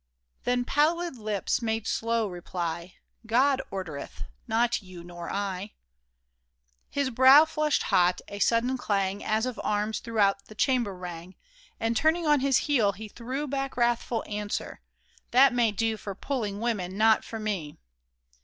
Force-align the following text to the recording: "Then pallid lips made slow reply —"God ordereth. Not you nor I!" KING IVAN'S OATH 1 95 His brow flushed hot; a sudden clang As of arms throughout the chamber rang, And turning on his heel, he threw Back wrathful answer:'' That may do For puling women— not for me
"Then 0.45 0.65
pallid 0.65 1.15
lips 1.15 1.61
made 1.61 1.85
slow 1.85 2.25
reply 2.27 2.95
—"God 3.37 3.61
ordereth. 3.71 4.23
Not 4.47 4.81
you 4.81 5.03
nor 5.03 5.31
I!" 5.31 5.73
KING 6.91 7.01
IVAN'S 7.01 7.05
OATH 7.05 7.05
1 7.05 7.05
95 7.05 7.05
His 7.05 7.09
brow 7.11 7.45
flushed 7.45 7.83
hot; 7.83 8.21
a 8.27 8.39
sudden 8.39 8.77
clang 8.79 9.23
As 9.23 9.45
of 9.45 9.61
arms 9.63 9.99
throughout 9.99 10.45
the 10.47 10.55
chamber 10.55 10.95
rang, 10.95 11.35
And 11.79 11.95
turning 11.95 12.25
on 12.25 12.39
his 12.39 12.57
heel, 12.65 12.93
he 12.93 13.09
threw 13.09 13.45
Back 13.47 13.77
wrathful 13.77 14.23
answer:'' 14.25 14.81
That 15.29 15.53
may 15.53 15.71
do 15.71 15.97
For 15.97 16.15
puling 16.15 16.59
women— 16.59 16.97
not 16.97 17.23
for 17.23 17.37
me 17.37 17.77